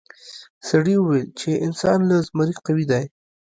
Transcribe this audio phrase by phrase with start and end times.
[0.69, 3.05] سړي وویل چې انسان له زمري قوي دی.